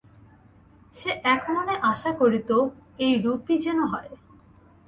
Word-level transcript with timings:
সে 0.95 1.09
একমনে 1.25 1.75
আশা 1.91 2.11
করিত, 2.11 2.49
এই 2.99 3.13
রূপই 3.23 3.55
যেন 3.57 3.79
হয়। 3.83 4.11